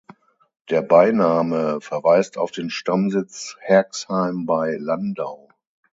[0.71, 5.47] Der Beiname verweist auf den Stammsitz Herxheim bei Landau.